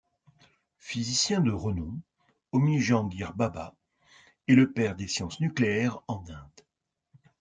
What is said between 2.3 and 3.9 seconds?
Homi Jehangir Bhabha